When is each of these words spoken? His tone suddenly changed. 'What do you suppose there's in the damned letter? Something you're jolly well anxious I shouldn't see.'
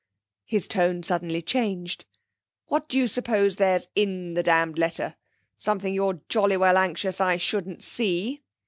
His 0.45 0.67
tone 0.67 1.03
suddenly 1.03 1.43
changed. 1.43 2.05
'What 2.65 2.89
do 2.89 2.97
you 2.97 3.07
suppose 3.07 3.57
there's 3.57 3.87
in 3.93 4.33
the 4.33 4.41
damned 4.41 4.79
letter? 4.79 5.15
Something 5.59 5.93
you're 5.93 6.21
jolly 6.27 6.57
well 6.57 6.75
anxious 6.75 7.21
I 7.21 7.37
shouldn't 7.37 7.83
see.' 7.83 8.41